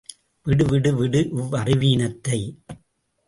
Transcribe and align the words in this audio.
விடு, 0.45 0.65
விடு, 0.65 0.91
விடு 0.95 1.19
இவ்வறி 1.31 1.75
வீனத்தை. 1.77 2.39